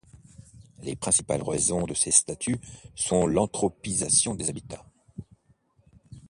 Les 0.81 0.95
principales 0.95 1.43
raisons 1.43 1.83
de 1.85 1.93
ces 1.93 2.09
statuts 2.09 2.59
sont 2.95 3.27
l'anthropisation 3.27 4.33
des 4.33 4.49
habitats. 4.49 4.83